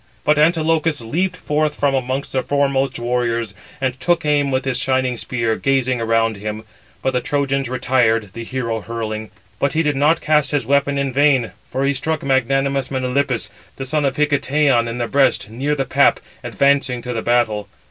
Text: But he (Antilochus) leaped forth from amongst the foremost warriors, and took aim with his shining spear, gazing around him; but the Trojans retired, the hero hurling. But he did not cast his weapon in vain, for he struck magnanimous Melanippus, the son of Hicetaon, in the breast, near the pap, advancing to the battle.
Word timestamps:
But 0.23 0.37
he 0.37 0.43
(Antilochus) 0.43 0.99
leaped 0.99 1.37
forth 1.37 1.75
from 1.79 1.93
amongst 1.93 2.33
the 2.33 2.41
foremost 2.41 2.97
warriors, 2.97 3.53
and 3.79 3.99
took 3.99 4.25
aim 4.25 4.49
with 4.49 4.65
his 4.65 4.79
shining 4.79 5.15
spear, 5.15 5.55
gazing 5.57 6.01
around 6.01 6.37
him; 6.37 6.63
but 7.03 7.13
the 7.13 7.21
Trojans 7.21 7.69
retired, 7.69 8.31
the 8.33 8.43
hero 8.43 8.79
hurling. 8.81 9.29
But 9.59 9.73
he 9.73 9.83
did 9.83 9.95
not 9.95 10.19
cast 10.19 10.49
his 10.49 10.65
weapon 10.65 10.97
in 10.97 11.13
vain, 11.13 11.51
for 11.69 11.85
he 11.85 11.93
struck 11.93 12.23
magnanimous 12.23 12.89
Melanippus, 12.89 13.51
the 13.75 13.85
son 13.85 14.03
of 14.03 14.15
Hicetaon, 14.17 14.87
in 14.87 14.97
the 14.97 15.07
breast, 15.07 15.51
near 15.51 15.75
the 15.75 15.85
pap, 15.85 16.19
advancing 16.43 17.03
to 17.03 17.13
the 17.13 17.21
battle. 17.21 17.69